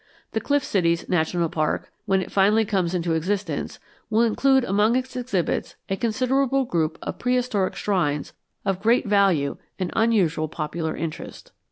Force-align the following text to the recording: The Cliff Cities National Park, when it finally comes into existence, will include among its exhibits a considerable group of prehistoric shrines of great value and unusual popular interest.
The 0.31 0.41
Cliff 0.41 0.63
Cities 0.63 1.07
National 1.07 1.47
Park, 1.47 1.91
when 2.07 2.23
it 2.23 2.31
finally 2.31 2.65
comes 2.65 2.95
into 2.95 3.13
existence, 3.13 3.77
will 4.09 4.23
include 4.23 4.63
among 4.63 4.95
its 4.95 5.15
exhibits 5.15 5.75
a 5.89 5.95
considerable 5.95 6.65
group 6.65 6.97
of 7.03 7.19
prehistoric 7.19 7.75
shrines 7.75 8.33
of 8.65 8.81
great 8.81 9.05
value 9.05 9.57
and 9.77 9.91
unusual 9.95 10.47
popular 10.47 10.95
interest. 10.97 11.51